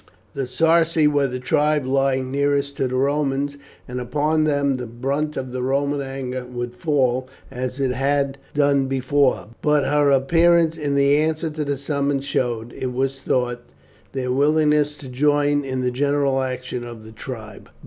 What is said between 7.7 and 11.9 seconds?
it had done before; but her appearance in answer to the